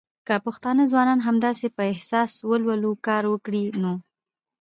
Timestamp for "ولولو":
2.51-2.91